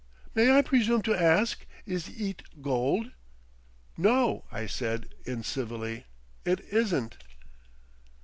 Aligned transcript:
"May 0.33 0.51
I 0.51 0.63
presume 0.63 1.03
to 1.03 1.13
ask—is 1.13 2.09
eet 2.19 2.41
gold?" 2.59 3.11
"No," 3.95 4.45
I 4.51 4.65
said 4.65 5.13
incivilly, 5.27 6.05
"it 6.43 6.59
isn't." 6.61 7.17